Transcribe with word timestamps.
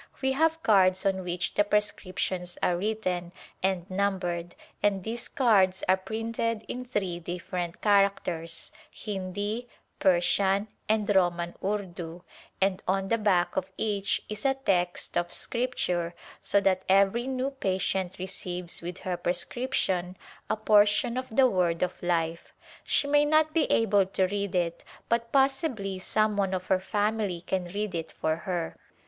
We 0.19 0.31
have 0.31 0.63
cards 0.63 1.05
on 1.05 1.23
which 1.23 1.53
the 1.53 1.63
prescriptions 1.63 2.57
are 2.63 2.75
written 2.75 3.31
and 3.61 3.87
numbered 3.87 4.55
and 4.81 5.03
these 5.03 5.27
cards 5.27 5.83
are 5.87 5.95
printed 5.97 6.65
in 6.67 6.85
three 6.85 7.19
different 7.19 7.83
characters, 7.83 8.71
Hindi, 8.89 9.67
Persian 9.99 10.69
and 10.89 11.15
Roman 11.15 11.53
Urdu, 11.63 12.23
and 12.59 12.81
on 12.87 13.09
the 13.09 13.19
back 13.19 13.55
of 13.55 13.69
each 13.77 14.23
is 14.27 14.43
a 14.43 14.55
text 14.55 15.19
of 15.19 15.31
Scripture 15.31 16.15
so 16.41 16.59
that 16.61 16.81
every 16.89 17.27
new 17.27 17.51
patient 17.51 18.17
receives 18.17 18.81
with 18.81 18.97
her 19.01 19.17
prescription 19.17 20.17
a 20.49 20.57
portion 20.57 21.15
of 21.15 21.29
the 21.35 21.45
Word 21.47 21.83
of 21.83 22.01
Life. 22.01 22.53
She 22.83 23.05
may 23.05 23.23
not 23.23 23.53
be 23.53 23.71
able 23.71 24.07
to 24.07 24.25
read 24.25 24.55
it 24.55 24.83
but 25.07 25.31
possibly 25.31 25.99
some 25.99 26.37
one 26.37 26.55
of 26.55 26.65
her 26.73 26.79
family 26.79 27.41
can 27.41 27.65
read 27.65 27.93
it 27.93 28.11
for 28.11 28.35
her. 28.35 28.75